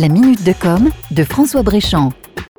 [0.00, 2.14] La minute de com de François Bréchamp.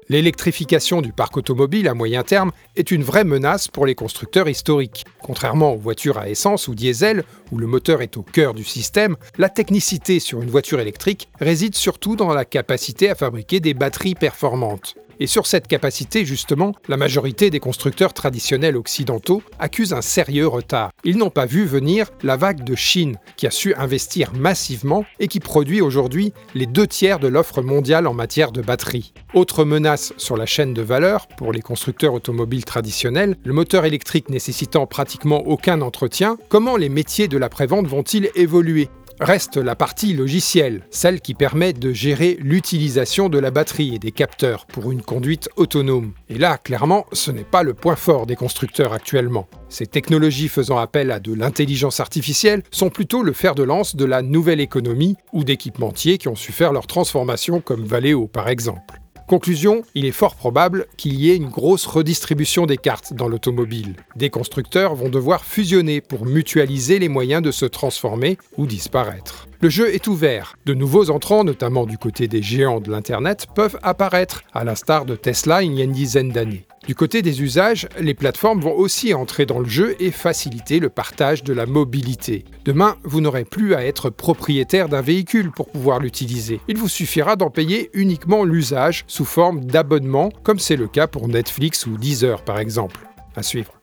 [0.09, 5.05] L'électrification du parc automobile à moyen terme est une vraie menace pour les constructeurs historiques.
[5.23, 9.15] Contrairement aux voitures à essence ou diesel, où le moteur est au cœur du système,
[9.39, 14.13] la technicité sur une voiture électrique réside surtout dans la capacité à fabriquer des batteries
[14.13, 14.93] performantes.
[15.21, 20.89] Et sur cette capacité, justement, la majorité des constructeurs traditionnels occidentaux accusent un sérieux retard.
[21.03, 25.27] Ils n'ont pas vu venir la vague de Chine, qui a su investir massivement et
[25.27, 29.13] qui produit aujourd'hui les deux tiers de l'offre mondiale en matière de batterie.
[29.35, 34.31] Autre menace sur la chaîne de valeur pour les constructeurs automobiles traditionnels, le moteur électrique
[34.31, 38.89] nécessitant pratiquement aucun entretien, comment les métiers de l'après-vente vont-ils évoluer?
[39.21, 44.11] Reste la partie logicielle, celle qui permet de gérer l'utilisation de la batterie et des
[44.11, 46.13] capteurs pour une conduite autonome.
[46.27, 49.47] Et là, clairement, ce n'est pas le point fort des constructeurs actuellement.
[49.69, 54.05] Ces technologies faisant appel à de l'intelligence artificielle sont plutôt le fer de lance de
[54.05, 59.00] la nouvelle économie ou d'équipementiers qui ont su faire leur transformation comme Valeo par exemple.
[59.31, 63.95] Conclusion, il est fort probable qu'il y ait une grosse redistribution des cartes dans l'automobile.
[64.17, 69.47] Des constructeurs vont devoir fusionner pour mutualiser les moyens de se transformer ou disparaître.
[69.61, 70.55] Le jeu est ouvert.
[70.65, 75.15] De nouveaux entrants, notamment du côté des géants de l'Internet, peuvent apparaître, à l'instar de
[75.15, 76.65] Tesla il y a une dizaine d'années.
[76.87, 80.89] Du côté des usages, les plateformes vont aussi entrer dans le jeu et faciliter le
[80.89, 82.43] partage de la mobilité.
[82.65, 86.59] Demain, vous n'aurez plus à être propriétaire d'un véhicule pour pouvoir l'utiliser.
[86.67, 91.27] Il vous suffira d'en payer uniquement l'usage sous forme d'abonnement, comme c'est le cas pour
[91.27, 93.01] Netflix ou Deezer par exemple.
[93.35, 93.73] À suivre.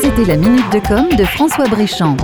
[0.00, 2.16] C'était la minute de com de François Bréchamp.